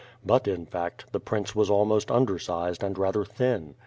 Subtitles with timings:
[0.25, 3.75] But in fact, the prince was almost undersized and rather thin.